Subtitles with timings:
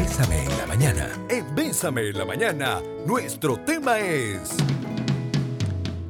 [0.00, 1.08] Bésame en la mañana.
[1.28, 4.54] En Bésame en la mañana, nuestro tema es...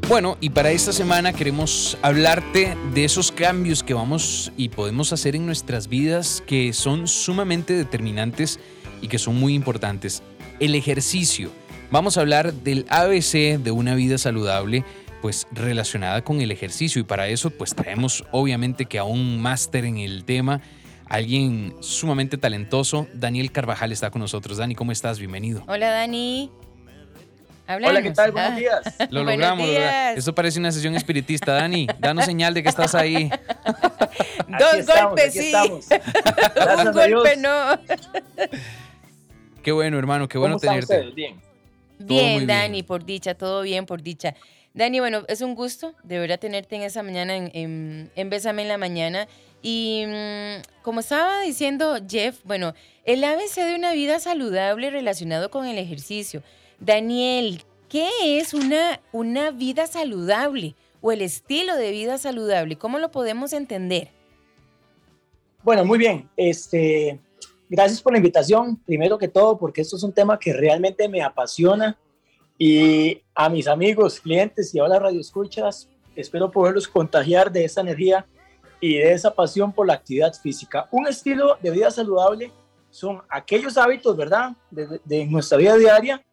[0.07, 5.37] Bueno, y para esta semana queremos hablarte de esos cambios que vamos y podemos hacer
[5.37, 8.61] en nuestras vidas que son sumamente determinantes
[9.01, 10.23] y que son muy importantes.
[10.61, 11.51] El ejercicio.
[11.91, 14.85] Vamos a hablar del ABC de una vida saludable,
[15.23, 19.87] pues relacionada con el ejercicio y para eso pues traemos obviamente que a un máster
[19.87, 20.61] en el tema,
[21.09, 24.59] alguien sumamente talentoso, Daniel Carvajal está con nosotros.
[24.59, 25.19] Dani, ¿cómo estás?
[25.19, 25.65] Bienvenido.
[25.67, 26.51] Hola Dani.
[27.69, 28.33] Hola, ¿qué tal?
[28.33, 28.81] Buenos días.
[29.11, 29.69] Lo logramos.
[30.17, 31.87] Eso parece una sesión espiritista, Dani.
[31.99, 33.31] Danos señal de que estás ahí.
[34.49, 35.53] Dos golpes, sí.
[36.79, 37.79] Un golpe no.
[39.63, 41.11] Qué bueno, hermano, qué bueno tenerte.
[41.15, 41.39] Bien.
[41.99, 44.35] Bien, Dani, por dicha, todo bien, por dicha.
[44.73, 48.63] Dani, bueno, es un gusto de verdad tenerte en esa mañana, en, en, en Bésame
[48.63, 49.27] en la mañana.
[49.63, 55.67] Y mm, como estaba diciendo Jeff, bueno, el ABC de una vida saludable relacionado con
[55.67, 56.43] el ejercicio.
[56.79, 62.77] Daniel, ¿qué es una, una vida saludable o el estilo de vida saludable?
[62.77, 64.11] ¿Cómo lo podemos entender?
[65.63, 66.29] Bueno, muy bien.
[66.37, 67.21] Este,
[67.69, 71.23] gracias por la invitación, primero que todo, porque esto es un tema que realmente me
[71.23, 71.99] apasiona.
[72.57, 78.27] Y a mis amigos, clientes y ahora radio escuchas, espero poderlos contagiar de esa energía
[78.81, 80.89] y de esa pasión por la actividad física.
[80.91, 82.53] Un estilo de vida saludable
[82.91, 86.25] son aquellos hábitos, ¿verdad?, de, de nuestra vida diaria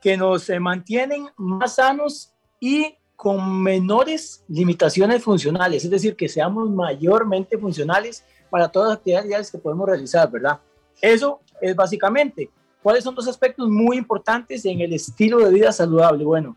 [0.00, 6.70] que nos eh, mantienen más sanos y con menores limitaciones funcionales, es decir, que seamos
[6.70, 10.58] mayormente funcionales para todas las actividades que podemos realizar, ¿verdad?
[11.02, 12.50] Eso es básicamente.
[12.82, 16.24] ¿Cuáles son dos aspectos muy importantes en el estilo de vida saludable?
[16.24, 16.56] Bueno,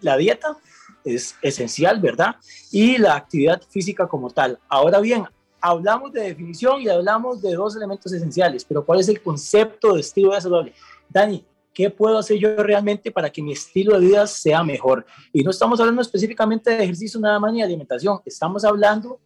[0.00, 0.56] la dieta
[1.04, 2.36] es esencial, ¿verdad?
[2.70, 4.58] Y la actividad física como tal.
[4.68, 5.24] Ahora bien,
[5.60, 10.00] hablamos de definición y hablamos de dos elementos esenciales, pero ¿cuál es el concepto de
[10.00, 10.72] estilo de vida saludable?
[11.08, 15.04] Dani, ¿qué puedo hacer yo realmente para que mi estilo de vida sea mejor?
[15.32, 19.20] Y no estamos hablando específicamente de ejercicio nada más ni de alimentación, estamos hablando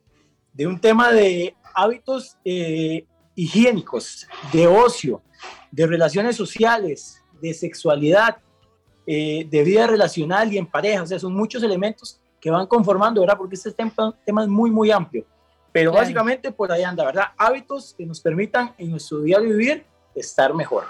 [0.53, 5.23] de un tema de hábitos eh, higiénicos, de ocio,
[5.71, 8.37] de relaciones sociales, de sexualidad,
[9.07, 11.03] eh, de vida relacional y en pareja.
[11.03, 13.37] O sea, son muchos elementos que van conformando, ¿verdad?
[13.39, 15.25] Porque este tema, tema es muy, muy amplio.
[15.73, 17.25] Pero básicamente por ahí anda, ¿verdad?
[17.37, 20.85] Hábitos que nos permitan en nuestro día vivir estar mejor.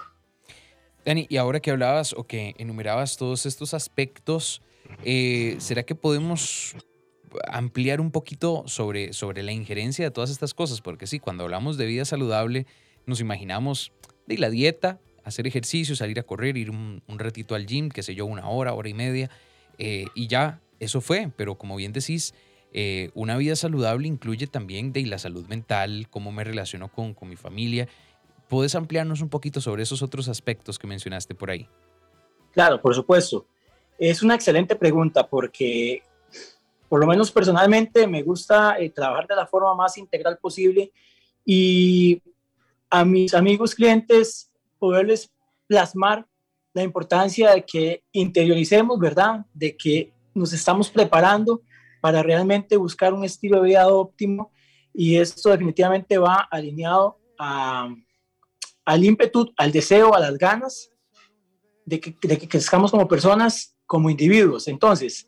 [1.05, 4.63] Dani, y ahora que hablabas o que enumerabas todos estos aspectos,
[5.05, 6.77] eh, ¿será que podemos
[7.49, 10.81] ampliar un poquito sobre, sobre la injerencia de todas estas cosas?
[10.81, 12.67] Porque sí, cuando hablamos de vida saludable,
[13.07, 13.93] nos imaginamos
[14.27, 18.15] de la dieta, hacer ejercicio, salir a correr, ir un, ratito al gym, qué sé
[18.15, 19.31] yo, una hora, hora y media,
[19.79, 21.31] eh, y ya, eso fue.
[21.37, 22.35] Pero como bien decís,
[22.73, 27.29] eh, una vida saludable incluye también de la salud mental, cómo me relaciono con, con
[27.29, 27.89] mi familia
[28.49, 31.69] ¿Puedes ampliarnos un poquito sobre esos otros aspectos que mencionaste por ahí?
[32.53, 33.47] Claro, por supuesto.
[33.99, 36.03] Es una excelente pregunta porque,
[36.89, 40.93] por lo menos personalmente, me gusta eh, trabajar de la forma más integral posible
[41.45, 42.23] y
[42.91, 44.51] a mis amigos clientes
[44.85, 45.33] poderles
[45.67, 46.27] plasmar
[46.75, 49.47] la importancia de que interioricemos, ¿verdad?
[49.55, 51.63] De que nos estamos preparando
[52.03, 54.53] para realmente buscar un estilo de vida óptimo
[54.93, 60.91] y esto definitivamente va alineado al ímpetu, al deseo, a las ganas
[61.87, 64.69] de que, de que crezcamos como personas, como individuos.
[64.69, 65.27] Entonces,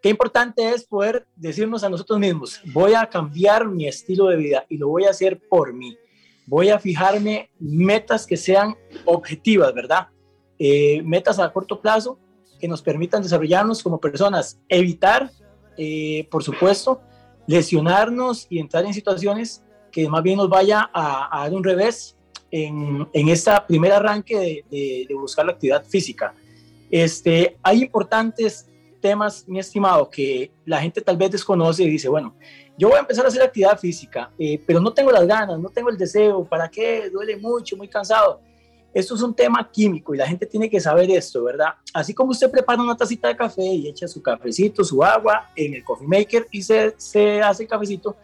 [0.00, 4.64] qué importante es poder decirnos a nosotros mismos, voy a cambiar mi estilo de vida
[4.68, 5.98] y lo voy a hacer por mí.
[6.48, 10.08] Voy a fijarme metas que sean objetivas, ¿verdad?
[10.58, 12.18] Eh, metas a corto plazo
[12.58, 15.30] que nos permitan desarrollarnos como personas, evitar,
[15.76, 17.02] eh, por supuesto,
[17.46, 22.16] lesionarnos y entrar en situaciones que más bien nos vaya a, a dar un revés
[22.50, 26.34] en, en este primer arranque de, de, buscar la actividad física.
[26.90, 28.66] Este, hay importantes
[29.02, 32.34] temas, mi estimado, que la gente tal vez desconoce y dice, bueno,
[32.78, 35.68] yo voy a empezar a hacer actividad física, eh, pero no tengo las ganas, no
[35.68, 37.10] tengo el deseo, ¿para qué?
[37.10, 38.40] Duele mucho, muy cansado.
[38.94, 41.74] Esto es un tema químico y la gente tiene que saber esto, ¿verdad?
[41.92, 45.74] Así como usted prepara una tacita de café y echa su cafecito, su agua en
[45.74, 48.16] el coffee maker y se, se hace el cafecito,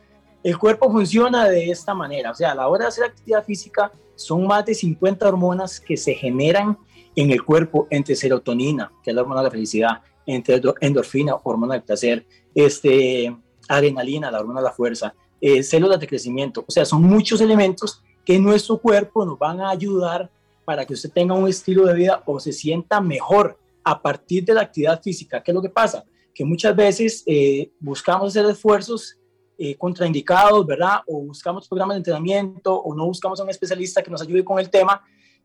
[0.42, 2.30] el cuerpo funciona de esta manera.
[2.30, 5.96] O sea, a la hora de hacer actividad física, son más de 50 hormonas que
[5.96, 6.78] se generan
[7.16, 11.74] en el cuerpo entre serotonina, que es la hormona de la felicidad, entre endorfina, hormona
[11.74, 13.34] del placer, este,
[13.68, 16.64] adrenalina, la hormona de la fuerza, eh, células de crecimiento.
[16.66, 20.30] O sea, son muchos elementos que nuestro cuerpo nos van a ayudar
[20.64, 24.54] para que usted tenga un estilo de vida o se sienta mejor a partir de
[24.54, 25.42] la actividad física.
[25.42, 26.04] ¿Qué es lo que pasa?
[26.34, 29.18] Que muchas veces eh, buscamos hacer esfuerzos
[29.58, 31.00] eh, contraindicados, ¿verdad?
[31.06, 34.58] O buscamos programas de entrenamiento o no buscamos a un especialista que nos ayude con
[34.58, 35.02] el tema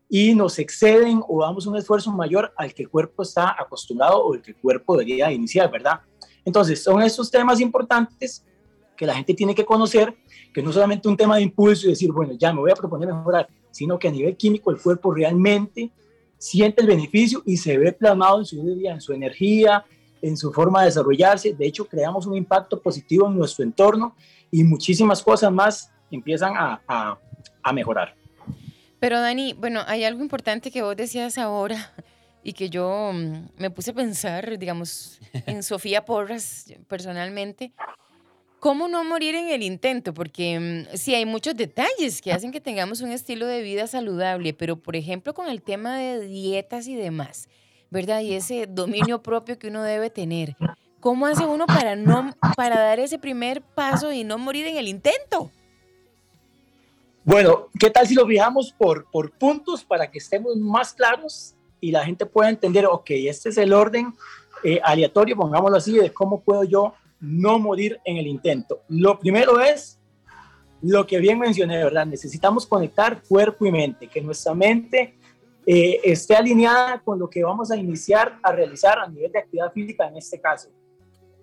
[0.08, 4.34] y nos exceden o damos un esfuerzo mayor al que el cuerpo está acostumbrado o
[4.34, 6.00] el que el cuerpo debería iniciar, ¿verdad?
[6.44, 8.44] Entonces, son estos temas importantes
[8.96, 10.14] que la gente tiene que conocer,
[10.52, 13.08] que no solamente un tema de impulso y decir, bueno, ya me voy a proponer
[13.08, 15.90] mejorar, sino que a nivel químico el cuerpo realmente
[16.36, 19.84] siente el beneficio y se ve plasmado en su vida, en su energía,
[20.22, 21.54] en su forma de desarrollarse.
[21.54, 24.14] De hecho, creamos un impacto positivo en nuestro entorno
[24.50, 27.18] y muchísimas cosas más empiezan a, a,
[27.62, 28.14] a mejorar.
[28.98, 31.92] Pero Dani, bueno, hay algo importante que vos decías ahora
[32.42, 37.72] y que yo mm, me puse a pensar, digamos, en Sofía Porras personalmente.
[38.58, 40.12] ¿Cómo no morir en el intento?
[40.12, 44.52] Porque mm, sí hay muchos detalles que hacen que tengamos un estilo de vida saludable,
[44.52, 47.48] pero por ejemplo con el tema de dietas y demás,
[47.90, 48.20] ¿verdad?
[48.20, 50.56] Y ese dominio propio que uno debe tener.
[51.00, 54.86] ¿Cómo hace uno para no para dar ese primer paso y no morir en el
[54.86, 55.50] intento?
[57.24, 61.90] Bueno, ¿qué tal si lo fijamos por, por puntos para que estemos más claros y
[61.90, 64.14] la gente pueda entender, ok, este es el orden
[64.62, 68.82] eh, aleatorio, pongámoslo así, de cómo puedo yo no morir en el intento?
[68.88, 69.98] Lo primero es
[70.82, 72.06] lo que bien mencioné, ¿verdad?
[72.06, 75.14] Necesitamos conectar cuerpo y mente, que nuestra mente
[75.66, 79.72] eh, esté alineada con lo que vamos a iniciar a realizar a nivel de actividad
[79.72, 80.70] física en este caso.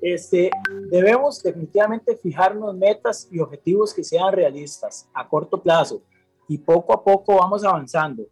[0.01, 0.51] Este,
[0.89, 6.01] debemos definitivamente fijarnos metas y objetivos que sean realistas a corto plazo
[6.47, 8.27] y poco a poco vamos avanzando.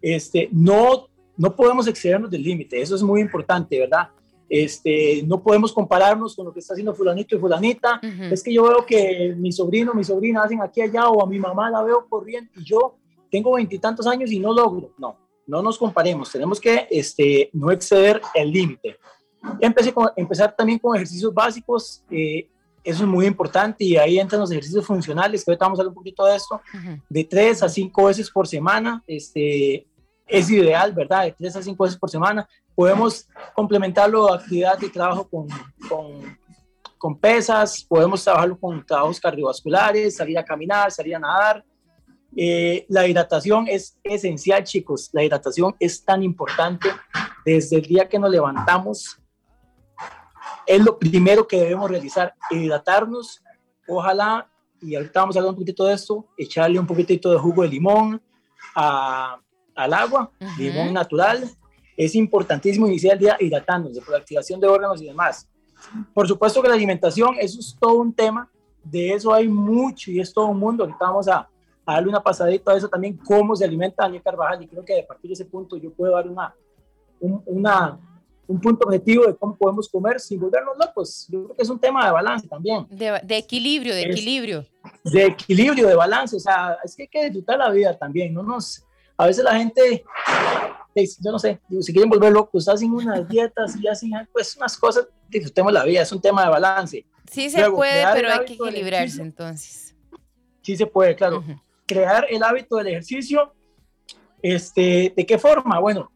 [0.00, 4.08] Este, no, no podemos excedernos del límite, eso es muy importante, ¿verdad?
[4.48, 8.00] Este, no podemos compararnos con lo que está haciendo fulanito y fulanita.
[8.32, 11.38] Es que yo veo que mi sobrino, mi sobrina hacen aquí allá o a mi
[11.38, 12.96] mamá la veo corriendo y yo
[13.30, 14.92] tengo veintitantos años y no logro.
[14.98, 15.16] No,
[15.46, 16.32] no nos comparemos.
[16.32, 18.96] Tenemos que este, no exceder el límite.
[19.60, 22.02] Empecé con, empezar también con ejercicios básicos.
[22.10, 22.48] Eh,
[22.82, 25.90] eso es muy importante y ahí entran los ejercicios funcionales, que ahorita vamos a hablar
[25.90, 26.60] un poquito de esto,
[27.08, 29.86] de tres a cinco veces por semana, este,
[30.30, 31.24] es ideal, ¿verdad?
[31.24, 32.48] De tres a cinco veces por semana.
[32.74, 35.48] Podemos complementarlo a actividad de trabajo con,
[35.88, 36.38] con,
[36.96, 41.64] con pesas, podemos trabajarlo con trabajos cardiovasculares, salir a caminar, salir a nadar.
[42.36, 45.10] Eh, la hidratación es esencial, chicos.
[45.12, 46.88] La hidratación es tan importante
[47.44, 49.20] desde el día que nos levantamos
[50.70, 53.42] es lo primero que debemos realizar, hidratarnos,
[53.88, 54.48] ojalá,
[54.80, 57.68] y ahorita vamos a hablar un poquito de esto, echarle un poquitito de jugo de
[57.68, 58.22] limón
[59.74, 61.48] al agua, limón natural.
[61.96, 65.48] Es importantísimo iniciar el día hidratándose por activación de órganos y demás.
[66.14, 68.50] Por supuesto que la alimentación, eso es todo un tema,
[68.82, 70.84] de eso hay mucho y es todo un mundo.
[70.84, 71.48] Ahorita vamos a,
[71.86, 75.06] darle una pasadita a eso también, cómo se alimenta Daniel Carvajal, y creo que a
[75.06, 76.54] partir de ese punto yo puedo dar una,
[77.20, 77.98] una,
[78.46, 81.26] un punto objetivo de cómo podemos comer sin volvernos locos.
[81.28, 82.86] Yo creo que es un tema de balance también.
[82.90, 84.66] De, de equilibrio, de equilibrio.
[85.04, 86.36] De equilibrio, de balance.
[86.36, 88.32] O sea, es que hay que disfrutar la vida también.
[88.32, 88.84] No nos,
[89.20, 90.02] a veces la gente,
[90.94, 95.08] yo no sé, si quieren volver locos, hacen unas dietas y hacen pues unas cosas,
[95.28, 97.06] disfrutemos la vida, es un tema de balance.
[97.30, 99.94] Sí se puede, pero hay que equilibrarse entonces.
[100.62, 101.44] Sí se puede, claro.
[101.86, 103.52] Crear el hábito del ejercicio,
[104.40, 105.78] este, ¿de qué forma?
[105.80, 106.10] Bueno,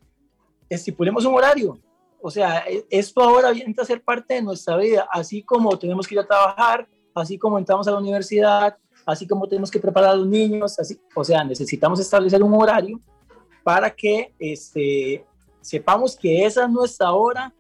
[0.70, 1.78] estipulemos un horario,
[2.22, 6.08] o sea, e, esto ahora viene a ser parte de nuestra vida, así como tenemos
[6.08, 10.10] que ir a trabajar, así como entramos a la universidad, así como tenemos que preparar
[10.10, 13.00] a los niños, así, o sea, necesitamos establecer un horario
[13.62, 15.25] para que este,
[15.61, 17.52] sepamos que esa es nuestra hora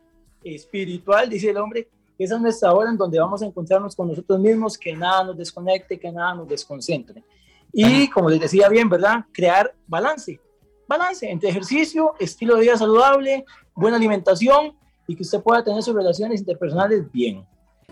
[0.42, 4.38] espiritual, dice el hombre, esa es nuestra hora en donde vamos a encontrarnos con nosotros
[4.38, 7.24] mismos, que nada nos desconecte, que nada nos desconcentre.
[7.72, 9.24] Y como les decía bien, ¿verdad?
[9.32, 10.38] Crear balance,
[10.86, 14.76] balance entre ejercicio, estilo de vida saludable, buena alimentación
[15.08, 17.44] y que usted pueda tener sus relaciones interpersonales bien.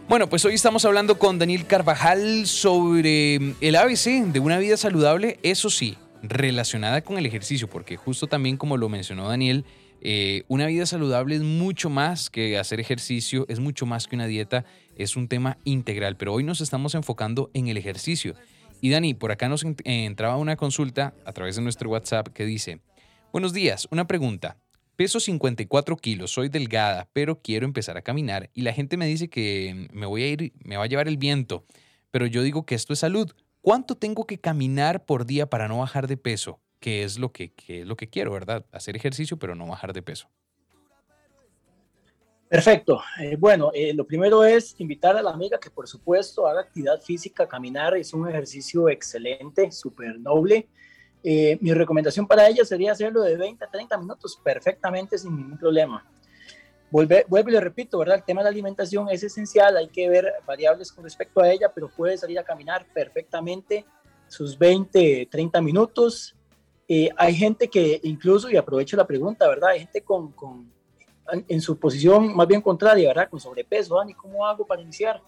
[0.09, 5.39] Bueno, pues hoy estamos hablando con Daniel Carvajal sobre el ABC de una vida saludable,
[5.43, 9.65] eso sí, relacionada con el ejercicio, porque justo también como lo mencionó Daniel,
[10.03, 14.27] eh, una vida saludable es mucho más que hacer ejercicio, es mucho más que una
[14.27, 14.65] dieta,
[14.97, 18.35] es un tema integral, pero hoy nos estamos enfocando en el ejercicio.
[18.81, 22.81] Y Dani, por acá nos entraba una consulta a través de nuestro WhatsApp que dice,
[23.33, 24.57] buenos días, una pregunta.
[25.03, 29.29] Peso 54 kilos, soy delgada, pero quiero empezar a caminar y la gente me dice
[29.29, 31.65] que me voy a ir, me va a llevar el viento,
[32.13, 33.33] pero yo digo que esto es salud.
[33.63, 36.61] ¿Cuánto tengo que caminar por día para no bajar de peso?
[36.79, 38.65] Que es lo que, es lo que quiero, ¿verdad?
[38.71, 40.29] Hacer ejercicio, pero no bajar de peso.
[42.49, 43.03] Perfecto.
[43.21, 47.01] Eh, bueno, eh, lo primero es invitar a la amiga que por supuesto haga actividad
[47.01, 50.69] física, caminar es un ejercicio excelente, súper noble.
[51.25, 55.57] Eh, mi recomendación para ella sería hacerlo de 20 a 30 minutos perfectamente sin ningún
[55.57, 56.05] problema.
[56.91, 58.17] vuelve, vuelvo y le repito, ¿verdad?
[58.17, 61.73] El tema de la alimentación es esencial, hay que ver variables con respecto a ella,
[61.73, 63.87] pero puede salir a caminar perfectamente
[64.27, 66.35] sus 20, 30 minutos.
[66.89, 69.71] Eh, hay gente que incluso, y aprovecho la pregunta, ¿verdad?
[69.71, 70.73] Hay gente con, con,
[71.31, 73.31] en su posición más bien contraria, ¿verdad?
[73.31, 75.23] Con sobrepeso, Dani, ¿cómo hago para iniciar?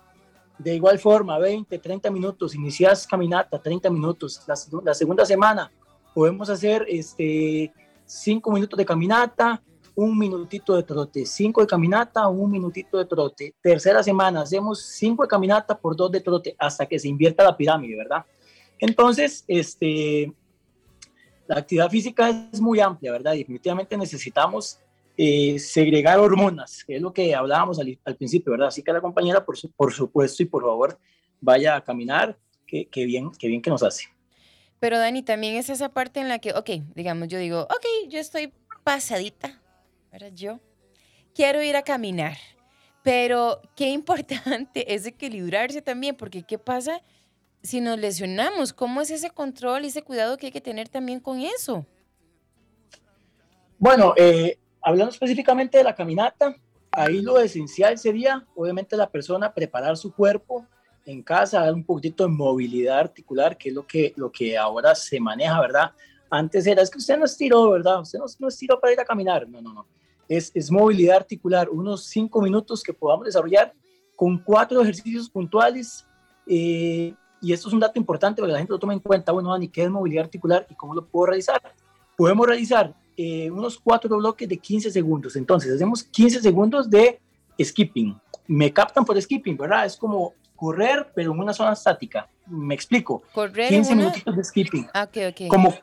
[0.59, 4.43] De igual forma, 20, 30 minutos, inicias caminata, 30 minutos.
[4.47, 5.71] La, la segunda semana
[6.15, 7.73] podemos hacer este,
[8.07, 9.63] 5 minutos de caminata,
[9.97, 13.55] un minutito de trote, 5 de caminata, un minutito de trote.
[13.61, 17.57] Tercera semana hacemos 5 de caminata por 2 de trote hasta que se invierta la
[17.57, 18.25] pirámide, ¿verdad?
[18.79, 20.33] Entonces, este,
[21.47, 23.33] la actividad física es muy amplia, ¿verdad?
[23.33, 24.79] Definitivamente necesitamos
[25.17, 28.69] eh, segregar hormonas, que es lo que hablábamos al, principio, ¿verdad?
[28.69, 30.99] Así que la compañera, por, por supuesto, y por favor,
[31.41, 34.07] vaya a caminar, que, bien, que bien que nos hace.
[34.81, 38.19] Pero Dani, también es esa parte en la que, ok, digamos, yo digo, ok, yo
[38.19, 38.53] estoy
[38.83, 39.61] pasadita,
[40.13, 40.33] ¿verdad?
[40.35, 40.61] Yo
[41.35, 42.37] quiero ir a caminar,
[43.03, 47.01] pero qué importante es equilibrarse también, porque ¿qué pasa
[47.63, 48.73] si nos lesionamos?
[48.73, 51.87] ¿Cómo es ese control y ese cuidado que hay que tener también con eso?
[53.79, 56.55] Bueno, eh, Hablando específicamente de la caminata,
[56.91, 60.67] ahí lo esencial sería, obviamente, la persona preparar su cuerpo
[61.07, 64.95] en casa, dar un poquito de movilidad articular, que es lo que, lo que ahora
[64.95, 65.93] se maneja, ¿verdad?
[66.31, 68.01] Antes era, es que usted no estiró, ¿verdad?
[68.01, 69.49] Usted no, no estiró para ir a caminar.
[69.49, 69.87] No, no, no.
[70.29, 73.73] Es, es movilidad articular, unos cinco minutos que podamos desarrollar
[74.17, 76.07] con cuatro ejercicios puntuales.
[76.47, 79.33] Eh, y esto es un dato importante porque la gente lo toma en cuenta.
[79.33, 81.61] Bueno, Dani, ¿qué es movilidad articular y cómo lo puedo realizar?
[82.17, 85.37] Podemos realizar eh, unos cuatro bloques de 15 segundos.
[85.37, 87.21] Entonces, hacemos 15 segundos de
[87.63, 88.19] skipping.
[88.47, 89.87] Me captan por skipping, ¿verdad?
[89.87, 90.33] Es como
[90.65, 92.27] correr, pero en una zona estática.
[92.47, 93.23] Me explico.
[93.33, 94.89] Correr 15 minutitos de skipping.
[94.95, 95.49] Ah, okay, okay.
[95.49, 95.75] Como,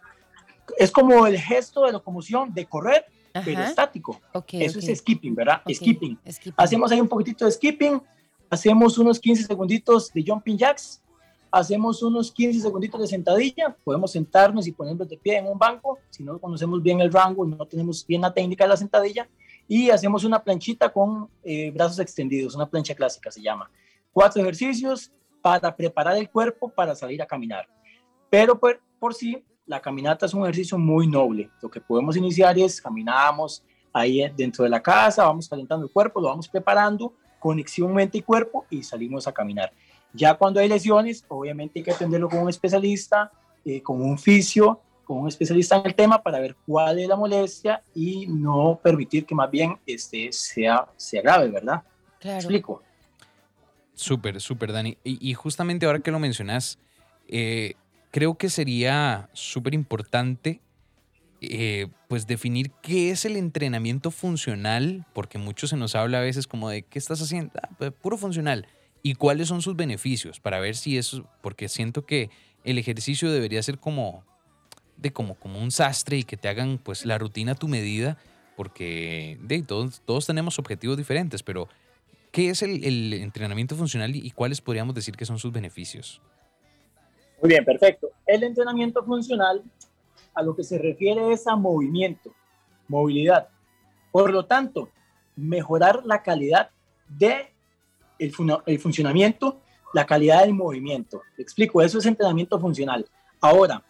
[0.76, 3.06] es como el gesto de locomoción de correr,
[3.46, 4.20] pero estático.
[4.52, 5.62] Eso es skipping, ¿verdad?
[5.72, 6.18] Skipping.
[6.28, 6.54] skipping.
[6.58, 8.02] Hacemos ahí un poquitito de skipping.
[8.50, 11.02] Hacemos unos 15 segunditos de jumping jacks
[11.52, 16.00] hacemos unos 15 segunditos de sentadilla, podemos sentarnos y ponernos de pie en un banco,
[16.10, 19.28] si no conocemos bien el rango y no tenemos bien la técnica de la sentadilla,
[19.68, 23.70] y hacemos una planchita con eh, brazos extendidos, una plancha clásica se llama.
[24.12, 27.68] Cuatro ejercicios para preparar el cuerpo para salir a caminar.
[28.30, 31.50] Pero por, por sí, la caminata es un ejercicio muy noble.
[31.62, 33.64] Lo que podemos iniciar es caminamos
[33.94, 38.22] ahí dentro de la casa, vamos calentando el cuerpo, lo vamos preparando, conexión mente y
[38.22, 39.72] cuerpo y salimos a caminar.
[40.14, 43.32] Ya cuando hay lesiones, obviamente hay que atenderlo con un especialista,
[43.66, 47.16] eh, con un fisio, con un especialista en el tema para ver cuál es la
[47.16, 51.82] molestia y no permitir que más bien este, sea, sea grave, ¿verdad?
[52.20, 52.38] Claro.
[52.38, 52.82] explico?
[54.02, 54.98] Súper, súper, Dani.
[55.04, 56.80] Y, justamente ahora que lo mencionas,
[57.28, 57.76] eh,
[58.10, 60.60] creo que sería súper importante
[61.40, 66.48] eh, pues definir qué es el entrenamiento funcional, porque mucho se nos habla a veces
[66.48, 67.52] como de, ¿qué estás haciendo?
[67.62, 68.66] Ah, pues, puro funcional
[69.04, 72.32] y cuáles son sus beneficios para ver si eso, porque siento que
[72.64, 74.24] el ejercicio debería ser como,
[74.98, 78.18] de como, como un sastre y que te hagan pues la rutina a tu medida,
[78.58, 81.70] porque todos, todos tenemos objetivos diferentes, pero
[82.32, 86.22] ¿qué es el, entrenamiento funcional y, cuáles podríamos decir que son sus beneficios?
[87.42, 88.10] Muy bien, perfecto.
[88.26, 89.64] El entrenamiento funcional
[90.34, 92.34] a lo que se refiere es a movimiento,
[92.88, 93.50] movilidad.
[94.12, 94.90] Por lo tanto,
[95.36, 96.70] mejorar la calidad
[97.08, 97.52] de
[98.80, 99.60] funcionamiento,
[99.94, 101.22] la calidad del movimiento.
[101.36, 103.08] Te explico, eso es entrenamiento funcional.
[103.40, 103.84] Ahora,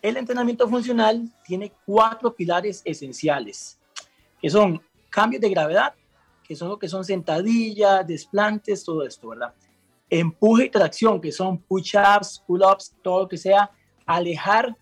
[0.00, 3.78] el entrenamiento funcional tiene cuatro pilares esenciales,
[4.40, 5.94] que son cambios de gravedad,
[6.46, 9.54] que son lo que son sentadillas, desplantes, todo esto, ¿verdad?
[10.08, 13.70] Empuje y tracción, que son push-ups, pull-ups, todo lo que sea
[14.04, 14.76] alejar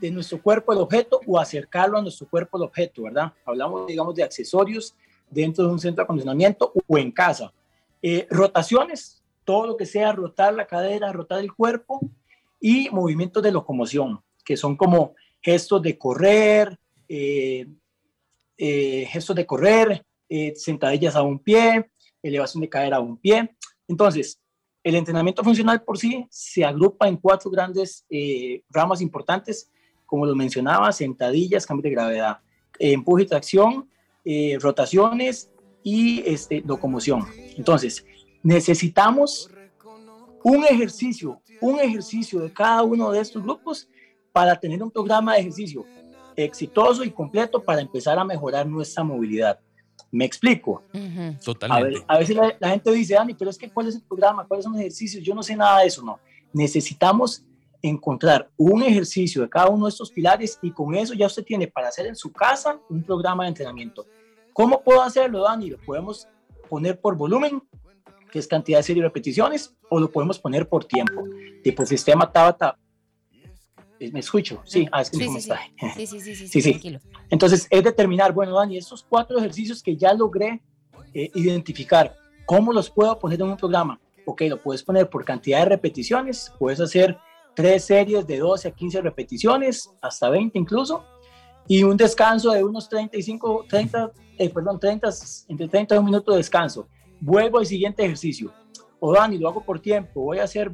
[0.00, 3.32] de nuestro cuerpo el objeto o acercarlo a nuestro cuerpo el objeto, ¿verdad?
[3.44, 4.94] Hablamos, digamos, de accesorios
[5.28, 7.52] dentro de un centro de acondicionamiento o en casa.
[8.00, 12.00] Eh, rotaciones, todo lo que sea rotar la cadera, rotar el cuerpo
[12.60, 17.66] y movimientos de locomoción, que son como gestos de correr, eh,
[18.56, 20.04] eh, gestos de correr,
[20.56, 21.90] sentadillas a un pie,
[22.22, 23.56] elevación de cadera a un pie.
[23.86, 24.40] Entonces,
[24.82, 28.06] el entrenamiento funcional por sí se agrupa en cuatro grandes
[28.70, 29.70] ramas importantes,
[30.06, 32.38] como lo mencionaba, sentadillas, cambio de gravedad,
[32.78, 33.88] empuje y tracción,
[34.60, 35.50] rotaciones
[35.82, 37.26] y este, locomoción.
[37.56, 38.04] Entonces,
[38.42, 39.50] necesitamos
[40.42, 43.88] un ejercicio, un ejercicio de cada uno de estos grupos
[44.32, 45.84] para tener un programa de ejercicio
[46.36, 49.58] exitoso y completo para empezar a mejorar nuestra movilidad.
[50.10, 50.82] ¿Me explico?
[51.44, 52.04] Totalmente.
[52.06, 54.46] A, veces la, gente dice, Dani, pero es que ¿cuál es el programa?
[54.46, 55.22] ¿Cuáles son los ejercicios?
[55.22, 56.18] Yo no sé nada de eso, no.
[56.52, 57.44] Necesitamos
[57.82, 61.68] encontrar un ejercicio de cada uno de estos pilares y con eso ya usted tiene
[61.68, 64.06] para hacer en su casa un programa de entrenamiento
[64.58, 65.70] ¿Cómo puedo hacerlo, Dani?
[65.70, 66.26] Lo podemos
[66.68, 67.62] poner por volumen,
[68.32, 71.22] que es cantidad de series y repeticiones, o lo podemos poner por tiempo,
[71.62, 72.76] tipo sistema Tabata.
[74.00, 74.62] Eh, ¿Me escucho?
[74.64, 75.40] Sí, ah, es que sí, sí.
[75.40, 76.06] Sí.
[76.06, 76.98] Sí, sí, sí, sí,
[77.30, 80.62] Entonces, es determinar, bueno, Dani, estos cuatro ejercicios que ya logré
[81.14, 84.00] eh, identificar, ¿cómo los puedo poner en un programa?
[84.24, 87.18] Ok, lo puedes poner por cantidad de repeticiones, puedes hacer
[87.54, 91.04] tres series de 12 a 15 repeticiones, hasta 20 incluso,
[91.66, 95.08] y un descanso de unos 35, 30, eh, perdón, 30,
[95.48, 96.88] entre 30 y un minuto de descanso.
[97.20, 98.52] Vuelvo al siguiente ejercicio.
[99.00, 100.72] O Dani, lo hago por tiempo, voy a hacer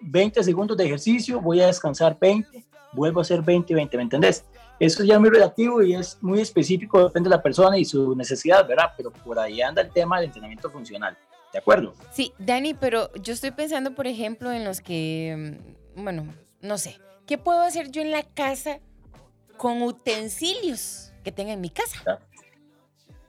[0.00, 3.96] 20 eh, segundos de ejercicio, voy a descansar 20, vuelvo a hacer 20 y 20,
[3.96, 4.44] ¿me entendés?
[4.78, 8.16] Eso ya es muy relativo y es muy específico, depende de la persona y su
[8.16, 8.92] necesidad, ¿verdad?
[8.96, 11.16] Pero por ahí anda el tema del entrenamiento funcional.
[11.52, 11.94] ¿De acuerdo?
[12.12, 15.56] Sí, Dani, pero yo estoy pensando, por ejemplo, en los que,
[15.96, 18.78] mm, bueno, no sé, ¿qué puedo hacer yo en la casa
[19.56, 22.20] con utensilios que tenga en mi casa?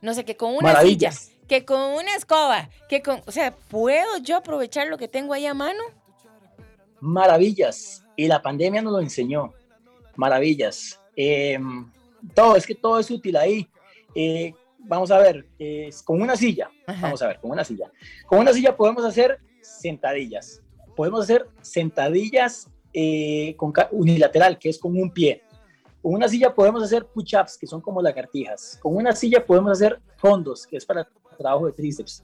[0.01, 1.11] No sé, que con una silla,
[1.47, 5.45] que con una escoba, que con, o sea, ¿puedo yo aprovechar lo que tengo ahí
[5.45, 5.81] a mano?
[7.01, 8.05] Maravillas.
[8.15, 9.53] Y la pandemia nos lo enseñó.
[10.15, 10.99] Maravillas.
[11.15, 11.91] Em,
[12.33, 13.67] todo, es que todo es útil ahí.
[14.15, 15.45] Eh, vamos a ver,
[16.03, 16.69] con una silla,
[17.01, 17.91] vamos a ver, con una silla.
[18.25, 20.61] Con una silla podemos hacer sentadillas.
[20.95, 25.43] Podemos hacer sentadillas eh, con unilateral, que es con un pie.
[26.01, 28.77] Con una silla podemos hacer push-ups, que son como lagartijas.
[28.81, 32.23] Con una silla podemos hacer fondos, que es para trabajo de tríceps.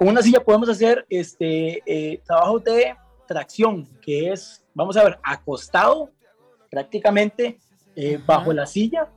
[0.00, 2.96] Con una silla podemos hacer este, eh, trabajo de
[3.28, 6.08] tracción, que es, vamos a ver, acostado
[6.70, 7.58] prácticamente
[7.94, 9.10] eh, bajo la silla,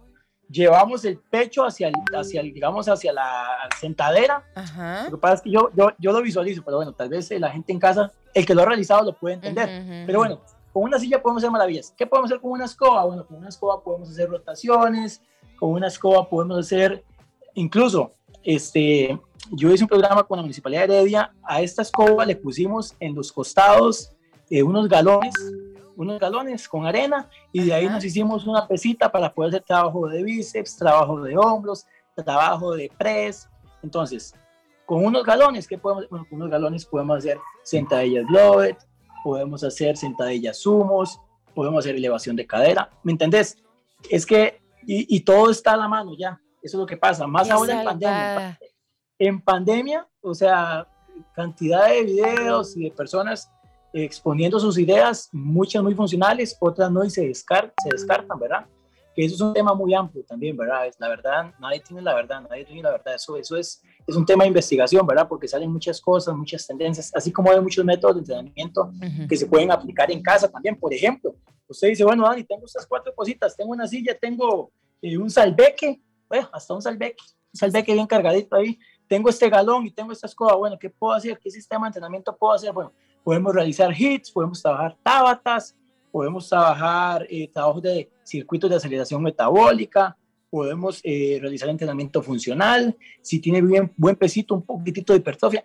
[0.49, 3.47] llevamos el pecho hacia, el, hacia el, digamos, hacia la
[3.79, 4.43] sentadera.
[5.05, 7.49] Lo que pasa es que yo, yo, yo, lo visualizo, pero bueno, tal vez la
[7.49, 10.05] gente en casa, el que lo ha realizado lo puede entender.
[10.05, 10.41] Pero bueno,
[10.73, 11.93] con una silla podemos hacer maravillas.
[11.95, 13.05] ¿Qué podemos hacer con una escoba?
[13.05, 15.21] Bueno, con una escoba podemos hacer rotaciones,
[15.57, 17.05] con una escoba podemos hacer,
[17.53, 18.11] incluso,
[18.43, 19.19] este,
[19.51, 23.15] yo hice un programa con la Municipalidad de Heredia, a esta escoba le pusimos en
[23.15, 24.11] los costados
[24.49, 25.33] eh, unos galones
[25.95, 30.07] unos galones con arena y de ahí nos hicimos una pesita para poder hacer trabajo
[30.07, 33.47] de bíceps, trabajo de hombros, trabajo de press.
[33.81, 34.33] Entonces,
[34.85, 38.77] con unos galones, ¿qué podemos Bueno, con unos galones podemos hacer sentadillas lowered,
[39.23, 41.19] podemos hacer sentadillas sumos,
[41.53, 42.89] podemos hacer elevación de cadera.
[43.03, 43.57] ¿Me entendés?
[44.09, 46.41] Es que, y, todo está a la mano ya.
[46.63, 47.27] Eso es lo que pasa.
[47.27, 48.59] Más ahora en pandemia.
[49.19, 50.87] En pandemia, o sea,
[51.35, 53.51] cantidad de videos y de personas
[53.93, 58.65] exponiendo sus ideas, muchas muy funcionales, otras no y se, descartan, se descartan, ¿verdad?
[59.15, 60.87] Que eso es un tema muy amplio también, ¿verdad?
[60.87, 64.15] Es la verdad, nadie tiene la verdad, nadie tiene la verdad, eso, eso es, es
[64.15, 65.27] un tema de investigación, ¿verdad?
[65.27, 68.91] Porque salen muchas cosas, muchas tendencias, así como hay muchos métodos de entrenamiento
[69.29, 71.35] que se pueden aplicar en casa también, por ejemplo.
[71.67, 74.71] Usted dice, bueno, Dani, tengo estas cuatro cositas, tengo una silla, tengo
[75.01, 76.01] eh, un salveque,
[76.33, 77.21] bueno, hasta un salveque,
[77.53, 81.13] un salveque bien cargadito ahí, tengo este galón y tengo esta escoba, bueno, ¿qué puedo
[81.13, 81.37] hacer?
[81.37, 82.73] ¿Qué sistema de entrenamiento puedo hacer?
[82.73, 82.91] Bueno,
[83.23, 85.75] podemos realizar hits, podemos trabajar tabatas,
[86.11, 90.17] podemos trabajar eh, trabajos de circuitos de aceleración metabólica,
[90.49, 95.63] podemos eh, realizar entrenamiento funcional, si tiene bien, buen pesito, un poquitito de hipertrofia,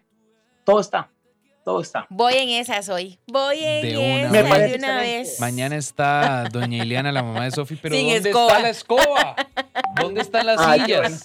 [0.65, 1.11] todo está,
[1.65, 2.07] todo está.
[2.11, 5.41] Voy en esas hoy, voy en esas de una vez.
[5.41, 9.35] Mañana está doña Ileana, la mamá de Sofi, pero ¿dónde está la escoba?
[10.01, 11.23] ¿Dónde están las sillas?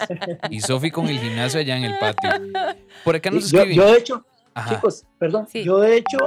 [0.50, 2.30] Y Sofi con el gimnasio allá en el patio.
[3.04, 3.76] Por acá nos escriben.
[3.76, 4.24] yo de hecho,
[4.68, 6.18] Chicos, perdón, yo de hecho,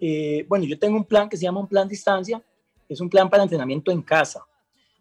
[0.00, 2.42] eh, bueno, yo tengo un plan que se llama un plan distancia,
[2.88, 4.44] es un plan para entrenamiento en casa,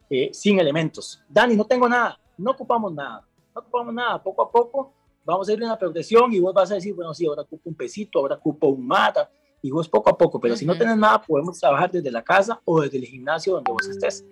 [0.10, 1.22] eh, sin elementos.
[1.28, 4.94] Dani, no tengo nada, no ocupamos nada, no ocupamos nada, poco a poco
[5.26, 7.70] vamos a ir en una progresión y vos vas a decir, bueno, sí, ahora ocupo
[7.70, 9.30] un pesito, ahora ocupo un mata,
[9.62, 12.62] y vos poco a poco, pero si no tenés nada, podemos trabajar desde la casa
[12.64, 14.24] o desde el gimnasio donde vos estés.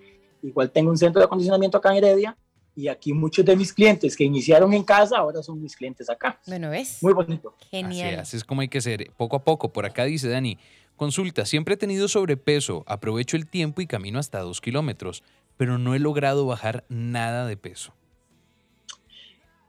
[0.43, 2.37] Igual tengo un centro de acondicionamiento acá en Heredia
[2.75, 6.39] y aquí muchos de mis clientes que iniciaron en casa ahora son mis clientes acá.
[6.45, 7.01] Bueno, ¿ves?
[7.01, 7.55] Muy bonito.
[7.71, 8.19] Genial.
[8.19, 9.71] Así, es como hay que ser, poco a poco.
[9.71, 10.57] Por acá dice Dani,
[10.95, 15.23] consulta, siempre he tenido sobrepeso, aprovecho el tiempo y camino hasta dos kilómetros,
[15.57, 17.93] pero no he logrado bajar nada de peso.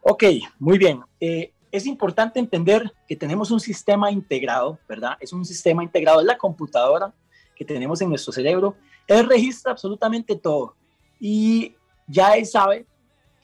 [0.03, 0.25] Ok,
[0.59, 1.01] muy bien.
[1.21, 5.17] Eh, es importante entender que tenemos un sistema integrado, ¿verdad?
[5.21, 7.13] Es un sistema integrado, es la computadora
[7.55, 8.77] que tenemos en nuestro cerebro.
[9.07, 10.75] Él registra absolutamente todo
[11.21, 11.75] y
[12.07, 12.87] ya él sabe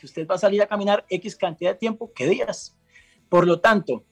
[0.07, 2.77] usted va a salir a caminar X cantidad de tiempo, ¿qué días?
[3.29, 4.05] Por lo tanto,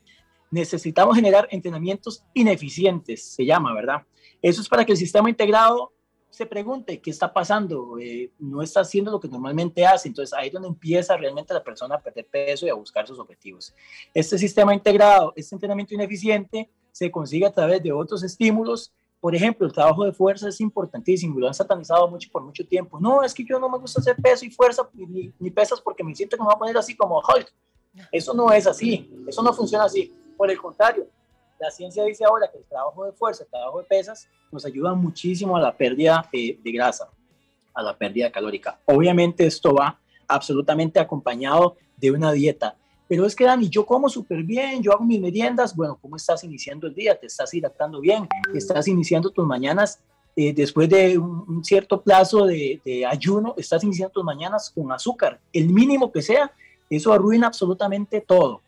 [0.50, 4.02] necesitamos generar entrenamientos ineficientes, se llama, ¿verdad?
[4.42, 5.92] Eso es para que el sistema integrado
[6.30, 10.46] se pregunte qué está pasando, eh, no está haciendo lo que normalmente hace, entonces ahí
[10.46, 13.74] es donde empieza realmente la persona a perder peso y a buscar sus objetivos.
[14.14, 19.66] Este sistema integrado, este entrenamiento ineficiente, se consigue a través de otros estímulos por ejemplo,
[19.66, 22.98] el trabajo de fuerza es importantísimo, lo han satanizado mucho por mucho tiempo.
[22.98, 26.02] No, es que yo no me gusta hacer peso y fuerza ni, ni pesas porque
[26.02, 27.52] me siento que me voy a poner así como Hulk.
[28.10, 30.14] Eso no es así, eso no funciona así.
[30.36, 31.06] Por el contrario,
[31.58, 34.94] la ciencia dice ahora que el trabajo de fuerza, el trabajo de pesas, nos ayuda
[34.94, 37.10] muchísimo a la pérdida de grasa,
[37.74, 38.80] a la pérdida calórica.
[38.86, 42.76] Obviamente esto va absolutamente acompañado de una dieta.
[43.10, 45.74] Pero es que, Dani, yo como súper bien, yo hago mis meriendas.
[45.74, 47.18] Bueno, ¿cómo estás iniciando el día?
[47.18, 48.28] ¿Te estás hidratando bien?
[48.54, 49.98] ¿Estás iniciando tus mañanas
[50.36, 53.54] eh, después de un, cierto plazo de, ayuno?
[53.56, 55.40] ¿Estás iniciando tus mañanas con azúcar?
[55.52, 56.52] El mínimo que sea,
[56.88, 58.60] eso arruina absolutamente todo.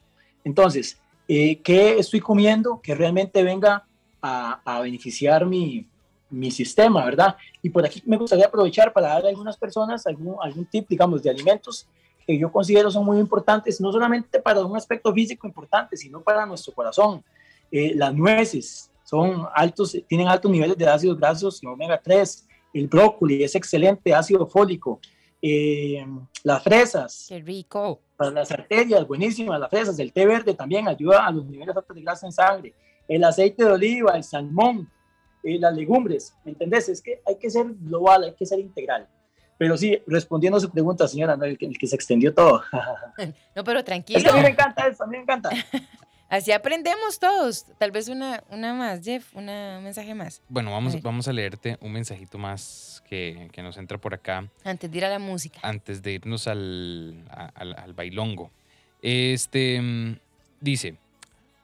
[0.43, 3.87] Entonces, eh, ¿qué estoy comiendo que realmente venga
[4.21, 5.87] a, a beneficiar mi,
[6.31, 7.37] mi, sistema, verdad?
[7.63, 11.23] Y por aquí me gustaría aprovechar para dar a algunas personas algún, algún tip, digamos,
[11.23, 11.87] de alimentos
[12.27, 16.47] que yo considero son muy importantes, no solamente para un aspecto físico importante, sino para
[16.47, 17.25] nuestro corazón.
[17.71, 22.49] Eh, las nueces son altos, tienen altos niveles de ácidos grasos y omega 3.
[22.75, 25.01] El brócoli es excelente, ácido fólico.
[25.41, 26.07] Eh,
[26.45, 27.27] las fresas.
[27.29, 28.01] Qué rico.
[28.17, 29.59] Para las arterias, buenísimas.
[29.59, 32.75] Las fresas, el té verde también ayuda a los niveles altos de grasa en sangre.
[33.09, 34.89] El aceite de oliva, el salmón,
[35.43, 36.35] eh, las legumbres.
[36.45, 36.89] ¿Me entendés?
[36.89, 39.09] Es que hay que ser global, hay que ser integral.
[39.63, 42.65] Pero sí, respondiendo a su pregunta, señora, el, que, el, que, se extendió todo.
[43.55, 44.19] no, pero tranquilo.
[44.19, 45.51] Es que a mí me encanta eso, a mí me encanta.
[46.29, 47.67] Así aprendemos todos.
[47.79, 50.43] Tal vez una, una más, Jeff, un mensaje más.
[50.49, 54.49] Bueno, vamos a, vamos a leerte un mensajito más que, que, nos entra por acá.
[54.65, 55.61] Antes de ir a la música.
[55.63, 57.23] Antes de irnos al,
[57.55, 58.51] al, al bailongo.
[59.01, 60.17] Este mm,
[60.61, 60.97] dice.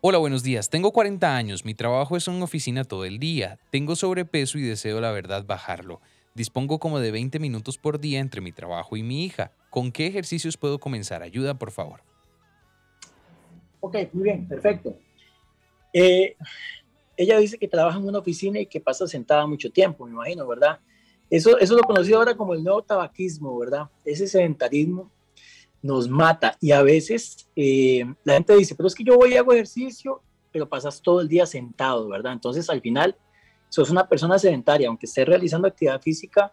[0.03, 0.71] Hola, buenos días.
[0.71, 1.65] Tengo 40 años.
[1.65, 3.59] Mi trabajo es en oficina todo el día.
[3.73, 6.01] Tengo sobrepeso y deseo, la verdad, bajarlo.
[6.35, 9.53] Dispongo como de 20 minutos por día entre mi trabajo y mi hija.
[9.71, 11.23] ¿Con qué ejercicios puedo comenzar?
[11.23, 12.01] Ayuda, por favor.
[13.81, 14.97] Ok, muy bien, perfecto.
[15.93, 16.37] Eh,
[17.17, 20.47] ella dice que trabaja en una oficina y que pasa sentada mucho tiempo, me imagino,
[20.47, 20.79] ¿verdad?
[21.31, 23.89] Eso, eso lo conocido ahora como el nuevo tabaquismo, ¿verdad?
[24.05, 25.11] Ese sedentarismo
[25.83, 29.37] nos mata y a veces eh, la gente dice, pero es que yo voy y
[29.37, 32.33] hago ejercicio, pero pasas todo el día sentado, ¿verdad?
[32.33, 33.17] Entonces al final
[33.69, 36.53] sos una persona sedentaria, aunque estés realizando actividad física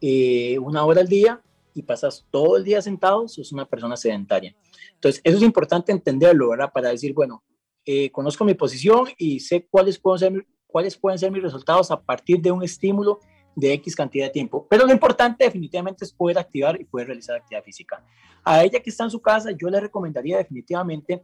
[0.00, 1.40] eh, una hora al día
[1.74, 4.54] y pasas todo el día sentado, sos una persona sedentaria.
[4.94, 6.70] Entonces, eso es importante entenderlo, ¿verdad?
[6.72, 7.42] Para decir, bueno,
[7.84, 12.00] eh, conozco mi posición y sé cuáles pueden, ser, cuáles pueden ser mis resultados a
[12.00, 13.20] partir de un estímulo
[13.54, 14.66] de X cantidad de tiempo.
[14.68, 18.04] Pero lo importante definitivamente es poder activar y poder realizar actividad física.
[18.42, 21.22] A ella que está en su casa, yo le recomendaría definitivamente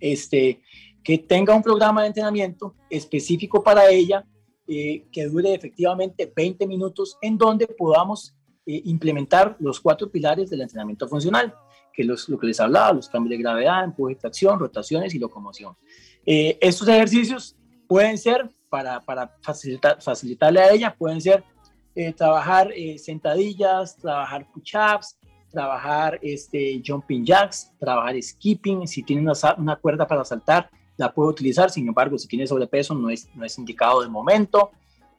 [0.00, 0.60] este,
[1.02, 4.24] que tenga un programa de entrenamiento específico para ella,
[4.66, 8.34] eh, que dure efectivamente 20 minutos, en donde podamos
[8.66, 11.54] eh, implementar los cuatro pilares del entrenamiento funcional,
[11.92, 15.76] que es lo que les hablaba, los cambios de gravedad, empuje, tracción, rotaciones y locomoción.
[16.24, 21.44] Eh, estos ejercicios pueden ser, para, para facilitar, facilitarle a ella, pueden ser
[22.16, 25.16] trabajar sentadillas, trabajar push-ups,
[25.54, 31.30] trabajar este, jumping jacks, trabajar skipping, si tiene una, una, cuerda para saltar, la puede
[31.30, 34.70] utilizar, sin embargo, si tiene sobrepeso no es, no es indicado de momento.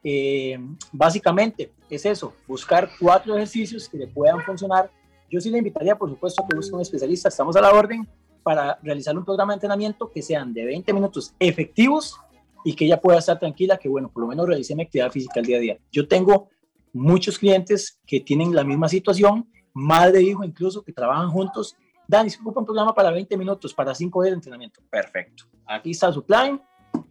[0.04, 0.60] Eh,
[0.92, 4.90] básicamente es eso, buscar cuatro ejercicios que le puedan funcionar.
[5.30, 8.08] Yo sí le invitaría, por supuesto, que busque un especialista, estamos a la orden
[8.44, 12.20] para realizar un programa de entrenamiento que sean de 20 minutos efectivos
[12.64, 15.40] y que ella pueda estar tranquila, que bueno, por lo menos realice mi actividad física
[15.40, 15.78] el día a día.
[15.92, 16.50] Yo tengo
[16.94, 21.76] muchos clientes que tienen la misma situación, madre e hijo incluso, que trabajan juntos.
[22.08, 24.82] Dani, se ocupa un programa para 20 minutos, para 5 días de entrenamiento.
[24.90, 25.46] Perfecto.
[25.67, 26.62] Aquí está su plan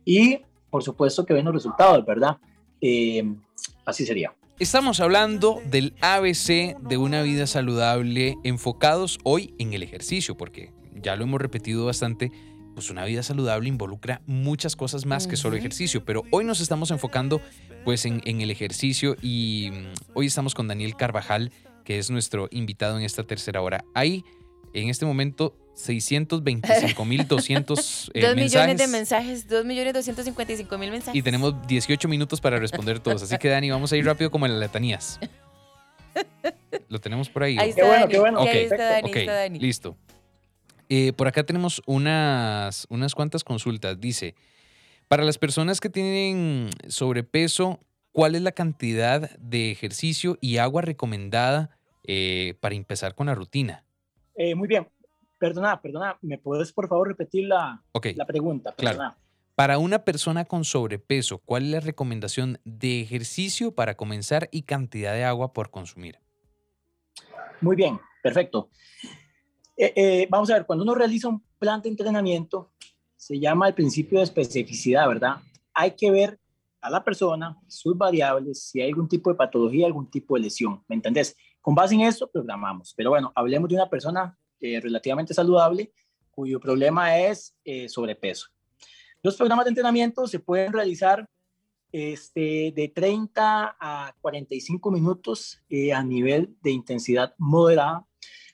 [0.04, 0.38] y
[0.70, 2.36] por supuesto que ven los resultados, ¿verdad?
[2.80, 3.24] Eh,
[3.84, 4.34] así sería.
[4.58, 11.16] Estamos hablando del ABC de una vida saludable enfocados hoy en el ejercicio, porque ya
[11.16, 12.30] lo hemos repetido bastante,
[12.74, 16.92] pues una vida saludable involucra muchas cosas más que solo ejercicio, pero hoy nos estamos
[16.92, 17.40] enfocando
[17.84, 21.52] pues en, en el ejercicio y mm, hoy estamos con Daniel Carvajal,
[21.84, 23.84] que es nuestro invitado en esta tercera hora.
[23.94, 24.24] Hay
[24.72, 31.14] en este momento 625.200 eh, Dos millones de mensajes, 2.255.000 mensajes.
[31.14, 33.22] Y tenemos 18 minutos para responder todos.
[33.22, 35.18] Así que, Dani, vamos a ir rápido como en las letanías.
[36.88, 37.56] Lo tenemos por ahí.
[37.58, 38.12] Ahí está, qué bueno, Dani.
[38.12, 38.40] qué bueno.
[38.40, 39.58] Ahí Ok, está Dani, ok, está Dani.
[39.58, 39.96] listo.
[40.88, 44.00] Eh, por acá tenemos unas, unas cuantas consultas.
[44.00, 44.34] Dice,
[45.08, 47.80] para las personas que tienen sobrepeso,
[48.12, 53.84] ¿cuál es la cantidad de ejercicio y agua recomendada eh, para empezar con la rutina?
[54.36, 54.86] Eh, muy bien.
[55.44, 57.84] Perdona, perdona, ¿me puedes por favor repetir la,
[58.16, 58.72] la pregunta?
[58.78, 59.14] Claro.
[59.54, 65.12] Para una persona con sobrepeso, ¿cuál es la recomendación de ejercicio para comenzar y cantidad
[65.12, 66.18] de agua por consumir?
[67.60, 68.70] Muy bien, perfecto.
[69.76, 72.72] Eh, eh, vamos a ver, cuando uno realiza un plan de entrenamiento,
[73.14, 75.42] se llama el principio de especificidad, ¿verdad?
[75.74, 76.40] Hay que ver
[76.80, 80.82] a la persona, sus variables, si hay algún tipo de patología, algún tipo de lesión,
[80.88, 81.36] ¿me entendés?
[81.60, 82.94] Con base en eso programamos.
[82.96, 85.92] Pero bueno, hablemos de una persona eh, relativamente saludable
[86.30, 88.48] cuyo problema es eh, sobrepeso.
[89.22, 91.28] Los programas de entrenamiento se pueden realizar
[91.92, 98.06] este, de 30 a 45 minutos eh, a nivel de intensidad moderada.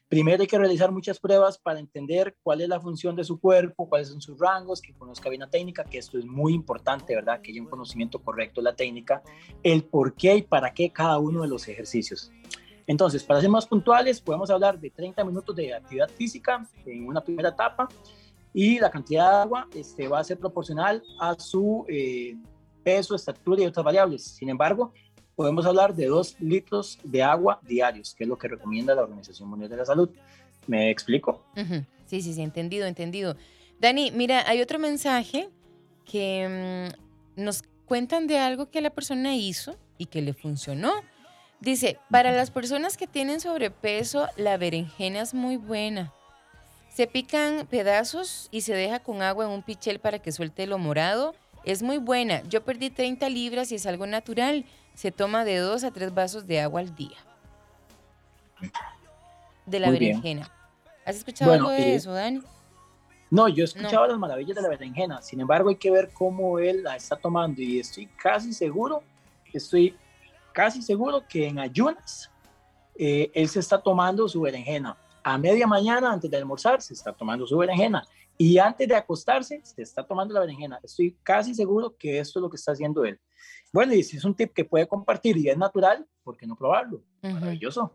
[0.08, 3.88] Primero hay que realizar muchas pruebas para entender cuál es la función de su cuerpo,
[3.88, 7.40] cuáles son sus rangos, que conozca bien la técnica, que esto es muy importante, ¿verdad?
[7.40, 9.22] Que haya un conocimiento correcto de la técnica,
[9.62, 12.32] el por qué y para qué cada uno de los ejercicios.
[12.90, 17.20] Entonces, para ser más puntuales, podemos hablar de 30 minutos de actividad física en una
[17.20, 17.88] primera etapa
[18.52, 22.36] y la cantidad de agua este, va a ser proporcional a su eh,
[22.82, 24.24] peso, estatura y otras variables.
[24.24, 24.92] Sin embargo,
[25.36, 29.48] podemos hablar de 2 litros de agua diarios, que es lo que recomienda la Organización
[29.48, 30.10] Mundial de la Salud.
[30.66, 31.44] ¿Me explico?
[32.06, 33.36] Sí, sí, sí, entendido, entendido.
[33.78, 35.48] Dani, mira, hay otro mensaje
[36.04, 36.90] que
[37.36, 40.90] mm, nos cuentan de algo que la persona hizo y que le funcionó.
[41.60, 46.12] Dice, para las personas que tienen sobrepeso, la berenjena es muy buena.
[46.88, 50.78] Se pican pedazos y se deja con agua en un pichel para que suelte lo
[50.78, 52.42] morado es muy buena.
[52.48, 54.64] Yo perdí 30 libras y es algo natural.
[54.94, 57.16] Se toma de 2 a 3 vasos de agua al día.
[59.66, 60.50] De la berenjena.
[61.04, 62.42] ¿Has escuchado algo de eso, Dani?
[63.30, 65.22] No, yo he escuchado las maravillas de la berenjena.
[65.22, 67.62] Sin embargo, hay que ver cómo él la está tomando.
[67.62, 69.02] Y estoy casi seguro,
[69.52, 69.96] estoy
[70.52, 72.30] casi seguro que en ayunas
[72.96, 74.96] eh, él se está tomando su berenjena.
[75.22, 78.06] A media mañana, antes de almorzar, se está tomando su berenjena.
[78.36, 80.80] Y antes de acostarse, se está tomando la berenjena.
[80.82, 83.18] Estoy casi seguro que esto es lo que está haciendo él.
[83.72, 86.56] Bueno, y si es un tip que puede compartir y es natural, ¿por qué no
[86.56, 87.02] probarlo?
[87.22, 87.92] Maravilloso.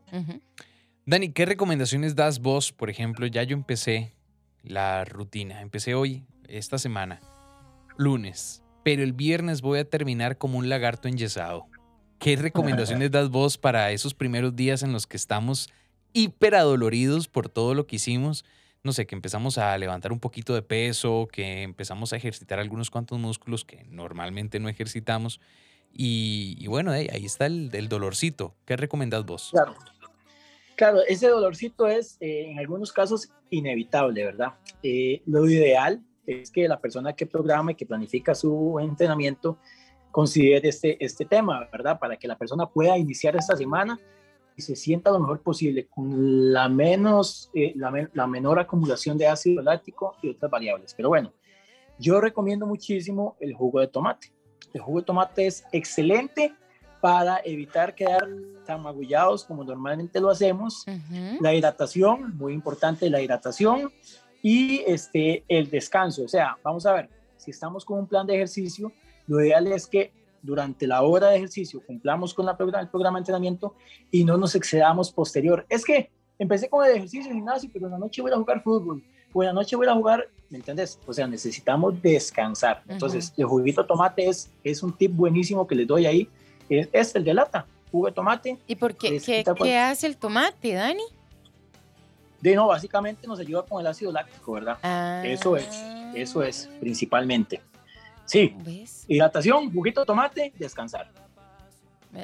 [1.05, 2.71] Dani, ¿qué recomendaciones das vos?
[2.71, 4.13] Por ejemplo, ya yo empecé
[4.63, 5.61] la rutina.
[5.61, 7.21] Empecé hoy, esta semana,
[7.97, 11.67] lunes, pero el viernes voy a terminar como un lagarto enyesado.
[12.19, 15.69] ¿Qué recomendaciones das vos para esos primeros días en los que estamos
[16.13, 18.45] hiperadoloridos por todo lo que hicimos?
[18.85, 22.91] no sé, que empezamos a levantar un poquito de peso, que empezamos a ejercitar algunos
[22.91, 25.41] cuantos músculos que normalmente no ejercitamos.
[25.91, 28.53] Y, bueno, ahí está el, dolorcito.
[28.63, 29.49] ¿Qué recomendás vos?
[29.51, 29.73] Claro,
[30.75, 34.53] claro ese dolorcito es eh, en algunos casos inevitable, ¿verdad?
[34.83, 39.57] Eh, lo ideal es que la persona que programa y que planifica su entrenamiento
[40.15, 41.99] considere este, este tema, ¿verdad?
[41.99, 43.99] Para que la persona pueda iniciar esta semana
[44.55, 49.61] y se sienta lo mejor posible con la, menos, eh, la, menor acumulación de ácido
[49.61, 50.93] láctico y otras variables.
[50.95, 51.33] Pero bueno,
[51.99, 54.31] yo recomiendo muchísimo el jugo de tomate.
[54.73, 56.55] El jugo de tomate es excelente
[57.01, 58.25] para evitar quedar
[58.65, 60.85] tan magullados como normalmente lo hacemos.
[61.41, 63.91] La hidratación, muy importante la hidratación
[64.41, 66.23] y este, el descanso.
[66.23, 68.93] O sea, vamos a ver, si estamos con un plan de ejercicio,
[69.27, 70.11] lo ideal es que
[70.41, 73.75] durante la hora de ejercicio cumplamos con la el programa de entrenamiento
[74.11, 75.65] y no nos excedamos posterior.
[75.69, 78.61] Es que empecé con el ejercicio en gimnasio, pero en la noche voy a jugar
[78.61, 80.99] fútbol, o en la noche voy a jugar, ¿me entiendes?
[81.05, 82.83] O sea, necesitamos descansar.
[82.87, 86.29] Entonces, el juguito de tomate es, es un tip buenísimo que les doy ahí.
[86.69, 88.57] Es, el de lata, jugo de tomate.
[88.67, 89.19] ¿Y por qué?
[89.19, 91.03] ¿Qué, ¿qué hace el tomate, Dani?
[92.41, 95.25] De no, básicamente nos ayuda con el ácido láctico, ¿verdad?
[95.25, 95.83] Eso es,
[96.13, 97.61] eso es principalmente.
[98.25, 98.55] Sí.
[99.07, 101.09] Hidratación, juguito de tomate, descansar.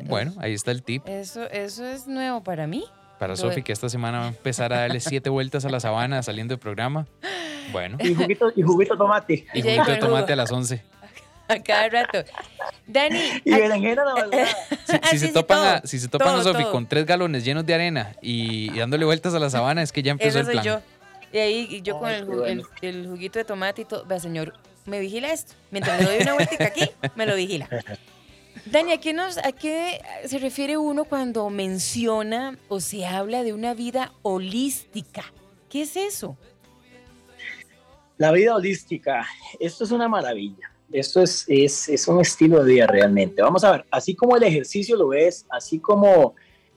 [0.06, 1.08] Bueno, ahí está el tip.
[1.08, 2.86] Eso, eso es nuevo para mí.
[3.20, 6.24] Para Sofi, que esta semana va a empezar a darle siete vueltas a la sabana
[6.24, 7.06] saliendo del programa.
[7.72, 7.98] Bueno.
[8.00, 9.46] Y juguito, y juguito de tomate.
[9.54, 10.82] Y juguito de tomate a las 11.
[11.48, 12.24] A cada rato.
[12.88, 13.20] Dani.
[13.46, 14.48] Y berenjena la verdad.
[15.12, 18.16] Si, se topan a, si se topan a Sofi con tres galones llenos de arena
[18.22, 20.64] y, dándole vueltas a la sabana, es que ya empezó el plan.
[20.64, 20.82] Yo.
[21.34, 24.06] Y ahí yo con el, el, juguito de tomate y todo.
[24.06, 24.54] Vea, señor,
[24.86, 25.54] me vigila esto.
[25.72, 27.68] Mientras le doy una vuelta aquí, me lo vigila.
[28.66, 33.54] Dani, ¿a qué, nos, ¿a qué se refiere uno cuando menciona o se habla de
[33.54, 35.24] una vida holística?
[35.70, 36.38] ¿Qué es eso?
[38.18, 39.26] La vida holística,
[39.60, 40.72] esto es una maravilla.
[40.92, 43.42] Esto es, es, es un estilo de vida realmente.
[43.42, 46.36] Vamos a ver, así como el ejercicio lo es, así como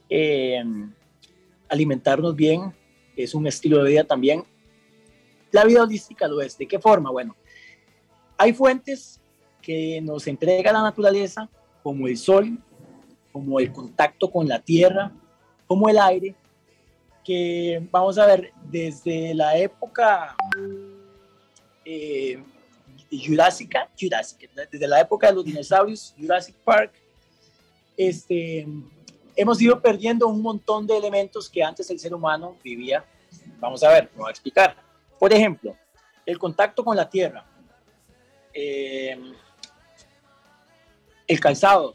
[0.08, 0.62] eh,
[1.68, 2.72] alimentarnos bien
[3.16, 4.44] es un estilo de vida también,
[5.50, 6.58] la vida holística lo es.
[6.58, 7.10] ¿De qué forma?
[7.10, 7.36] Bueno,
[8.36, 9.20] hay fuentes
[9.62, 11.48] que nos entrega la naturaleza,
[11.82, 12.58] como el sol,
[13.32, 15.12] como el contacto con la tierra,
[15.66, 16.34] como el aire,
[17.24, 20.36] que vamos a ver desde la época
[21.84, 22.42] eh,
[23.26, 23.88] jurásica,
[24.70, 26.92] desde la época de los dinosaurios, Jurassic Park,
[27.96, 28.66] este,
[29.36, 33.04] hemos ido perdiendo un montón de elementos que antes el ser humano vivía.
[33.58, 34.76] Vamos a ver, voy a explicar.
[35.18, 35.76] Por ejemplo,
[36.26, 37.46] el contacto con la tierra.
[38.54, 39.18] Eh,
[41.26, 41.94] el calzado.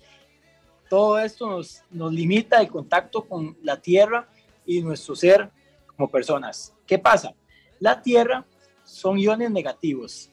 [0.89, 4.27] Todo esto nos, nos limita el contacto con la tierra
[4.65, 5.51] y nuestro ser
[5.87, 6.75] como personas.
[6.85, 7.33] ¿Qué pasa?
[7.79, 8.45] La tierra
[8.83, 10.31] son iones negativos.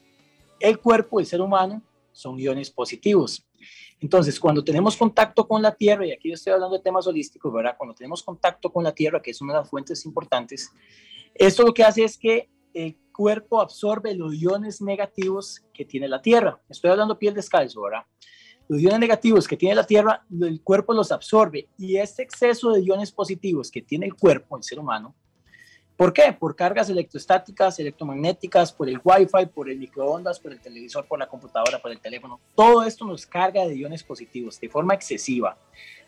[0.59, 3.45] El cuerpo, el ser humano, son iones positivos.
[3.99, 7.75] Entonces, cuando tenemos contacto con la tierra, y aquí estoy hablando de temas holísticos, ¿verdad?
[7.77, 10.71] Cuando tenemos contacto con la tierra, que es una de las fuentes importantes,
[11.33, 16.21] esto lo que hace es que el cuerpo absorbe los iones negativos que tiene la
[16.21, 16.61] tierra.
[16.69, 18.03] Estoy hablando piel descalzo, ¿verdad?
[18.69, 22.83] Los iones negativos que tiene la tierra, el cuerpo los absorbe y este exceso de
[22.83, 25.15] iones positivos que tiene el cuerpo, el ser humano,
[25.97, 26.31] ¿Por qué?
[26.31, 31.25] Por cargas electrostáticas, electromagnéticas, por el Wi-Fi, por el microondas, por el televisor, por la
[31.25, 32.39] computadora, por el teléfono.
[32.53, 35.57] Todo esto nos carga de iones positivos de forma excesiva.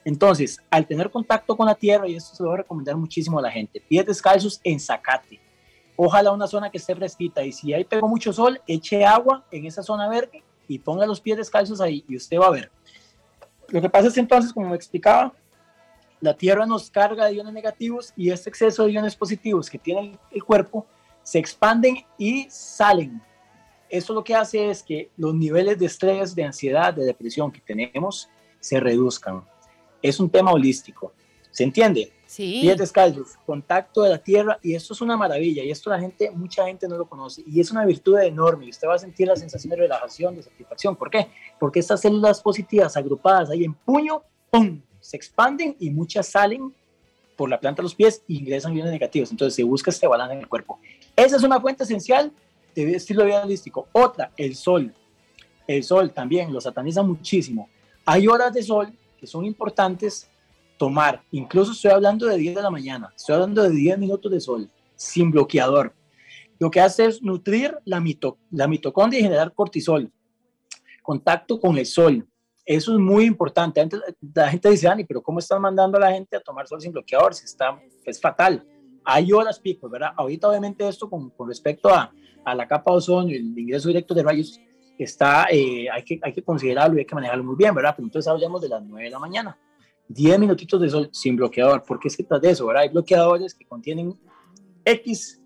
[0.06, 3.42] Entonces, al tener contacto con la tierra, y esto se lo a recomendar muchísimo a
[3.42, 5.40] la gente, pies descalzos en zacate.
[6.02, 9.66] Ojalá una zona que esté fresquita y si ahí pegó mucho sol, eche agua en
[9.66, 12.72] esa zona verde y ponga los pies descalzos ahí y usted va a ver.
[13.68, 15.34] Lo que pasa es entonces, como me explicaba,
[16.22, 20.18] la Tierra nos carga de iones negativos y este exceso de iones positivos que tiene
[20.32, 20.88] el cuerpo
[21.22, 23.22] se expanden y salen.
[23.90, 27.60] Eso lo que hace es que los niveles de estrés, de ansiedad, de depresión que
[27.60, 28.30] tenemos
[28.62, 29.44] se reduzcan.
[30.02, 31.12] Es un tema holístico.
[31.52, 32.14] ¿Se entiende?
[32.30, 32.60] Sí.
[32.62, 36.30] Pies descalzos, contacto de la tierra y esto es una maravilla y esto la gente,
[36.30, 39.28] mucha gente no lo conoce y es una virtud enorme y usted va a sentir
[39.28, 40.96] la sensación de relajación, de satisfacción.
[40.96, 41.28] ¿Por qué?
[41.60, 44.80] Porque estas células positivas agrupadas ahí en puño, ¡pum!
[45.00, 46.72] se expanden y muchas salen
[47.36, 49.32] por la planta de los pies e ingresan iones negativos.
[49.32, 50.80] Entonces se busca este balance en el cuerpo.
[51.16, 52.32] Esa es una fuente esencial
[52.76, 53.88] de estilo de vida holístico.
[53.92, 54.94] Otra, el sol.
[55.66, 57.70] El sol también lo sataniza muchísimo.
[58.06, 60.29] Hay horas de sol que son importantes
[60.80, 61.22] tomar.
[61.30, 63.14] Incluso estoy hablando de 10 de la mañana.
[63.16, 65.94] Estoy hablando de 10 minutos de sol sin bloqueador.
[66.58, 70.12] Lo que hace es nutrir la, mito, la mitocondria y generar cortisol.
[71.04, 72.28] Contacto con el sol.
[72.66, 73.82] Eso es muy importante.
[73.82, 74.02] Antes,
[74.34, 76.92] la gente dice, Dani, pero ¿cómo están mandando a la gente a tomar sol sin
[76.92, 77.34] bloqueador?
[77.34, 78.66] Si está, es fatal.
[79.04, 80.12] Hay horas pico, ¿verdad?
[80.16, 82.12] Ahorita obviamente esto con, con respecto a,
[82.46, 84.60] a, la capa de ozono y el ingreso directo de rayos
[84.98, 87.94] está, eh, hay, que, hay que considerarlo y hay que manejarlo muy bien, ¿verdad?
[87.96, 89.58] Pero entonces hablamos de las 9 de la mañana.
[90.10, 92.84] 10 minutitos de sol sin bloqueador, porque es que tras de eso, ¿verdad?
[92.84, 94.20] Hay bloqueadores que contienen
[94.84, 95.40] X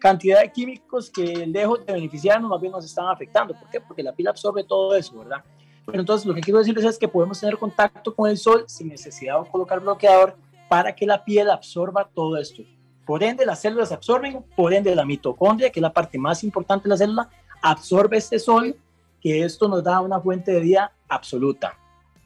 [0.00, 3.54] cantidad de químicos que lejos de beneficiarnos más bien nos están afectando.
[3.54, 3.80] ¿Por qué?
[3.80, 5.44] Porque la pila absorbe todo eso, ¿verdad?
[5.86, 8.88] Pero entonces lo que quiero decirles es que podemos tener contacto con el sol sin
[8.88, 10.36] necesidad de colocar bloqueador
[10.68, 12.62] para que la piel absorba todo esto.
[13.06, 16.84] Por ende, las células absorben, por ende, la mitocondria, que es la parte más importante
[16.84, 17.30] de la célula,
[17.62, 18.76] absorbe este sol,
[19.20, 21.76] que esto nos da una fuente de vida absoluta.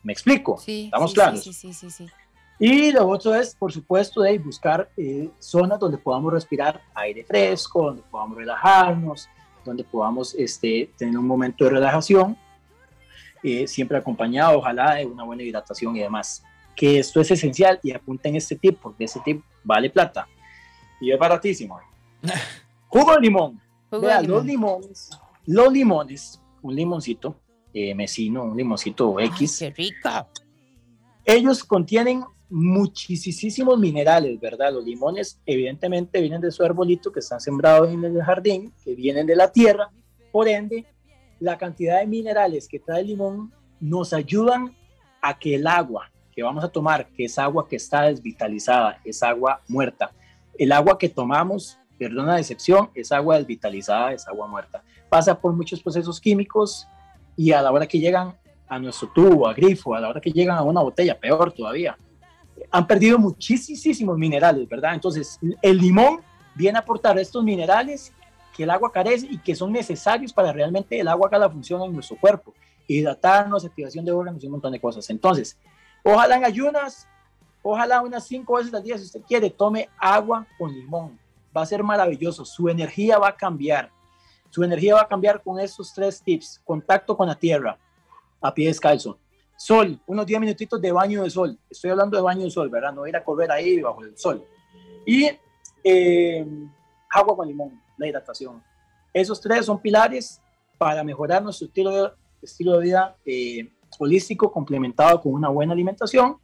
[0.05, 0.59] ¿Me explico?
[0.59, 1.43] Sí, ¿Estamos sí, claros?
[1.43, 2.07] Sí, sí, sí, sí,
[2.59, 7.87] Y lo otro es, por supuesto, de buscar eh, zonas donde podamos respirar aire fresco,
[7.87, 9.29] donde podamos relajarnos,
[9.65, 12.37] donde podamos este, tener un momento de relajación
[13.43, 16.45] eh, siempre acompañado, ojalá, de una buena hidratación y demás.
[16.77, 20.29] Que esto es esencial y apunten este tip, porque este tip vale plata
[21.01, 21.79] y es baratísimo.
[22.89, 23.61] Jugo de limón.
[23.91, 24.81] Jugo Vea, de los limón.
[24.81, 25.11] limones,
[25.47, 27.37] los limones, un limoncito
[27.75, 30.29] eh, mesino, un limoncito X, qué rico.
[31.25, 34.73] ellos contienen muchísimos minerales, ¿verdad?
[34.73, 39.27] Los limones evidentemente vienen de su arbolito que están sembrados en el jardín, que vienen
[39.27, 39.91] de la tierra,
[40.31, 40.87] por ende,
[41.41, 44.73] la cantidad de minerales que trae el limón nos ayudan
[45.21, 49.23] a que el agua que vamos a tomar, que es agua que está desvitalizada, es
[49.23, 50.13] agua muerta,
[50.59, 54.83] el agua que tomamos, perdona la decepción, es agua desvitalizada, es agua muerta.
[55.09, 56.87] Pasa por muchos procesos químicos
[57.37, 58.37] y a la hora que llegan
[58.69, 61.97] a nuestro tubo, a grifo, a la hora que llegan a una botella, peor todavía,
[62.71, 64.95] han perdido muchísimos minerales, ¿verdad?
[64.95, 66.21] Entonces, el limón
[66.55, 68.13] viene a aportar estos minerales
[68.57, 71.83] que el agua carece y que son necesarios para realmente el agua haga la función
[71.83, 72.55] en nuestro cuerpo,
[72.87, 75.11] hidratarnos, activación de órganos y un montón de cosas.
[75.11, 75.59] Entonces,
[76.03, 77.09] ojalá en ayunas,
[77.63, 81.19] ojalá unas cinco veces al día, si usted quiere, tome agua con limón.
[81.57, 83.91] Va a ser maravilloso, su energía va a cambiar.
[84.55, 86.61] Su energía va a cambiar con estos tres tips.
[86.65, 87.77] Contacto con la tierra,
[88.41, 89.19] a pie descalzo.
[89.57, 91.59] Sol, unos 10 minutitos de baño de sol.
[91.69, 92.93] Estoy hablando de baño de sol, ¿verdad?
[92.93, 94.47] No ir a correr ahí bajo el sol.
[95.05, 95.29] Y
[95.83, 96.47] eh,
[97.11, 98.63] agua con limón, la hidratación.
[99.13, 100.41] Esos tres son pilares
[100.79, 102.11] para mejorar nuestro estilo de,
[102.41, 106.37] estilo de vida eh, holístico complementado con una buena alimentación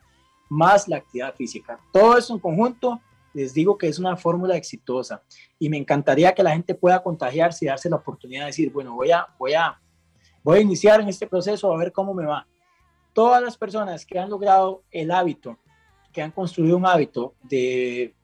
[0.49, 1.78] más la actividad física.
[1.93, 3.01] Todo eso en conjunto,
[3.33, 5.22] les digo que es una fórmula exitosa
[5.59, 8.95] y me encantaría que la gente pueda contagiarse y darse la oportunidad de decir, bueno,
[8.95, 9.81] voy a, voy a,
[10.43, 12.47] voy a iniciar en este proceso a ver cómo me va.
[13.12, 15.59] Todas las personas que han logrado el hábito,
[16.12, 18.14] que han construido un hábito de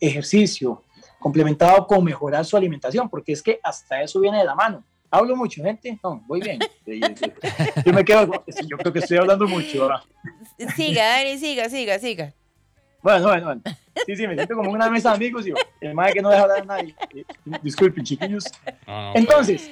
[0.00, 0.82] ejercicio
[1.18, 4.84] complementado con mejorar su alimentación, porque es que hasta eso viene de la mano.
[5.10, 5.98] Hablo mucho, gente.
[6.02, 6.58] No, voy bien.
[7.84, 8.26] Yo me quedo,
[8.68, 9.88] yo creo que estoy hablando mucho.
[10.74, 12.34] Siga, Dani, siga, siga, siga.
[13.02, 13.62] Bueno, bueno, bueno.
[14.06, 16.42] Sí, sí, me siento como una mesa de amigos y el madre que no deja
[16.42, 16.94] hablar a nadie.
[17.62, 18.44] Disculpen, chiquillos.
[19.14, 19.70] Entonces,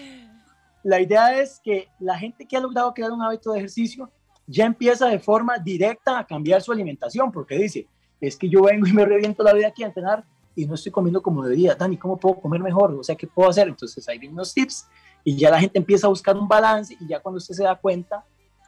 [0.83, 4.11] la idea es que la gente que ha logrado crear un hábito de ejercicio
[4.47, 7.87] ya empieza de forma directa a cambiar su alimentación, porque dice,
[8.21, 10.93] es que yo vengo y me reviento la vida aquí a entrenar y no estoy
[10.93, 11.75] comiendo como debería.
[11.75, 12.93] Dani, ¿cómo puedo comer mejor?
[12.93, 13.69] O sea, ¿qué puedo hacer?
[13.69, 14.87] Entonces ahí vienen unos tips
[15.25, 17.75] y ya la gente empieza a buscar un balance y ya cuando usted se da
[17.75, 18.25] cuenta,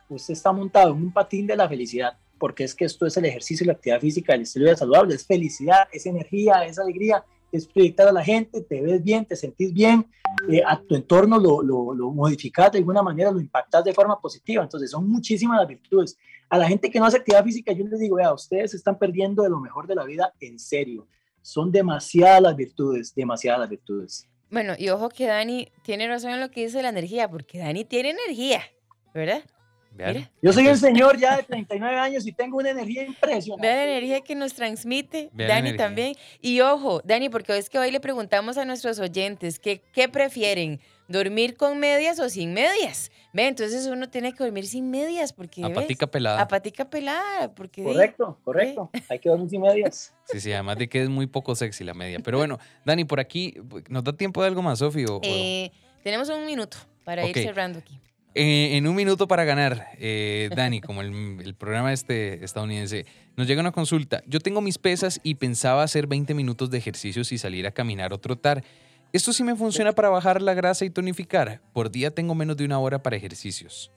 [0.09, 3.25] usted está montado en un patín de la felicidad, porque es que esto es el
[3.25, 6.79] ejercicio y la actividad física, el estilo de vida saludable, es felicidad, es energía, es
[6.79, 10.07] alegría, es proyectar a la gente, te ves bien, te sentís bien,
[10.49, 14.21] eh, a tu entorno lo, lo, lo modificas de alguna manera, lo impactas de forma
[14.21, 14.63] positiva.
[14.63, 16.17] Entonces son muchísimas las virtudes.
[16.49, 19.43] A la gente que no hace actividad física, yo les digo, vea, ustedes están perdiendo
[19.43, 21.07] de lo mejor de la vida en serio.
[21.43, 24.29] Son demasiadas las virtudes, demasiadas las virtudes.
[24.51, 27.85] Bueno, y ojo que Dani tiene razón en lo que dice la energía, porque Dani
[27.85, 28.63] tiene energía,
[29.13, 29.43] ¿verdad?
[30.43, 33.67] Yo soy un señor ya de 39 años y tengo una energía impresionante.
[33.67, 36.15] Vean la energía que nos transmite Dani también.
[36.41, 40.81] Y ojo, Dani, porque es que hoy le preguntamos a nuestros oyentes que, qué prefieren,
[41.09, 43.11] dormir con medias o sin medias.
[43.33, 45.65] Ve, entonces uno tiene que dormir sin medias porque...
[45.65, 46.41] A patica pelada.
[46.41, 47.83] A patica pelada, porque...
[47.83, 48.91] Correcto, correcto.
[49.09, 50.15] Hay que dormir sin medias.
[50.25, 52.19] Sí, sí, además de que es muy poco sexy la media.
[52.21, 53.55] Pero bueno, Dani, por aquí,
[53.89, 55.05] ¿nos da tiempo de algo más, Sofi?
[55.23, 55.71] Eh,
[56.03, 58.01] tenemos un minuto para ir cerrando aquí.
[58.39, 63.63] Eh, en un minuto para ganar, eh, Dani, como el, programa este estadounidense, nos llega
[63.63, 64.23] una consulta.
[64.27, 68.13] Yo tengo mis pesas y pensaba hacer 20 minutos de ejercicios y salir a caminar
[68.13, 68.63] o trotar.
[69.11, 71.63] ¿Esto sí me funciona para bajar la grasa y tonificar?
[71.73, 73.91] Por día tengo menos de una hora para ejercicios.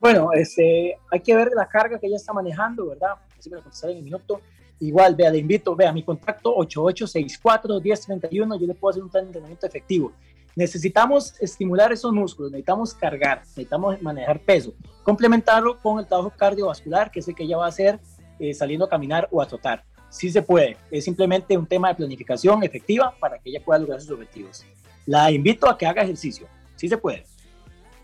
[0.00, 3.16] Bueno, este, hay que ver la carga que ella está manejando, ¿verdad?
[3.38, 4.40] Así me lo contestar en un minuto.
[4.80, 10.14] Igual, vea, le invito, vea, mi contacto 8864-1031, yo le puedo hacer un entrenamiento efectivo.
[10.54, 17.20] Necesitamos estimular esos músculos, necesitamos cargar, necesitamos manejar peso, complementarlo con el trabajo cardiovascular, que
[17.20, 17.98] es el que ella va a hacer
[18.38, 19.84] eh, saliendo a caminar o a trotar.
[20.10, 24.00] Sí se puede, es simplemente un tema de planificación efectiva para que ella pueda lograr
[24.00, 24.64] sus objetivos.
[25.06, 26.46] La invito a que haga ejercicio,
[26.76, 27.24] sí se puede.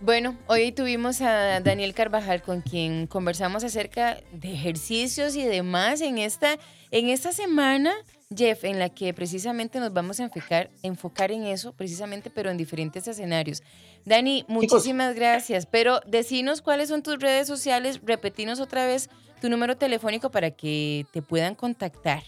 [0.00, 6.18] Bueno, hoy tuvimos a Daniel Carvajal con quien conversamos acerca de ejercicios y demás en
[6.18, 6.56] esta,
[6.92, 7.92] en esta semana
[8.36, 12.58] Jeff, en la que precisamente nos vamos a enfocar, enfocar en eso, precisamente, pero en
[12.58, 13.62] diferentes escenarios.
[14.04, 19.08] Dani, muchísimas gracias, pero decinos cuáles son tus redes sociales, repetinos otra vez
[19.40, 22.22] tu número telefónico para que te puedan contactar.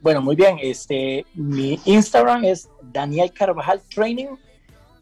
[0.00, 4.36] Bueno, muy bien, este, mi Instagram es Daniel Carvajal Training,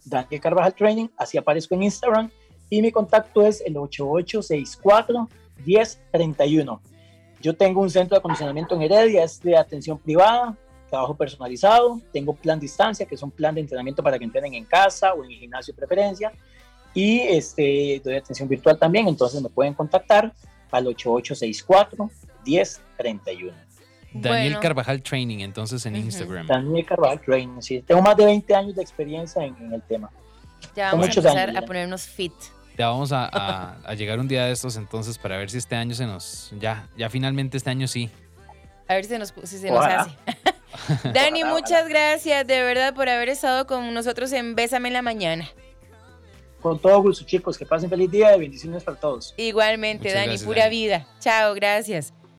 [0.04, 2.30] Daniel Carvajal Training, así aparezco en Instagram,
[2.70, 5.28] y mi contacto es el 8864
[5.64, 6.95] 1031.
[7.46, 10.56] Yo tengo un centro de acondicionamiento en Heredia, es de atención privada,
[10.90, 14.64] trabajo personalizado, tengo plan distancia, que es un plan de entrenamiento para que entrenen en
[14.64, 16.32] casa o en el gimnasio de preferencia,
[16.92, 20.32] y este, doy atención virtual también, entonces me pueden contactar
[20.72, 23.52] al 8864-1031.
[24.12, 26.48] Daniel Carvajal Training, entonces en Instagram.
[26.48, 27.80] Daniel Carvajal Training, sí.
[27.80, 30.10] Tengo más de 20 años de experiencia en, el tema.
[30.74, 32.34] Ya vamos a empezar a ponernos fit.
[32.76, 36.06] Ya vamos a, llegar un día de estos entonces para ver si este año se
[36.06, 36.52] nos.
[36.58, 38.10] Ya, ya finalmente este año sí.
[38.88, 40.10] A ver si se nos, si se nos hace.
[41.12, 45.48] Dani, muchas gracias de verdad por haber estado con nosotros en Bésame en la Mañana.
[46.60, 47.56] Con todo gusto, chicos.
[47.56, 49.34] Que pasen feliz día y bendiciones para todos.
[49.36, 51.06] Igualmente, Dani, pura vida.
[51.20, 52.12] Chao, gracias.